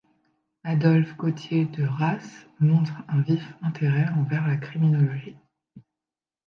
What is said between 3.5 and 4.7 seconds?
intérêt envers la